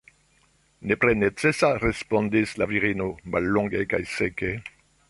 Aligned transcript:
Nepre 0.91 1.13
necesa, 1.17 1.69
respondis 1.83 2.57
la 2.63 2.69
virino 2.73 3.13
mallonge 3.37 3.87
kaj 3.95 4.03
seke. 4.17 4.57